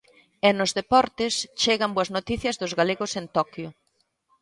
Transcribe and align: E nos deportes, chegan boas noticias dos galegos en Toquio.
E 0.47 0.49
nos 0.57 0.71
deportes, 0.79 1.33
chegan 1.61 1.91
boas 1.95 2.09
noticias 2.17 2.55
dos 2.61 2.75
galegos 2.79 3.11
en 3.19 3.25
Toquio. 3.35 3.69